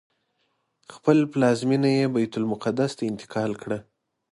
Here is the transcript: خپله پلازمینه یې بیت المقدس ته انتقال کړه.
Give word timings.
خپله 0.93 1.23
پلازمینه 1.33 1.89
یې 1.99 2.05
بیت 2.13 2.33
المقدس 2.39 2.91
ته 2.97 3.03
انتقال 3.11 3.51
کړه. 3.61 3.79